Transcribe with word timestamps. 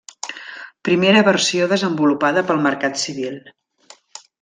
Primera 0.89 1.21
versió 1.29 1.69
desenvolupada 1.75 2.47
pel 2.51 2.67
mercat 2.67 3.01
civil. 3.07 3.41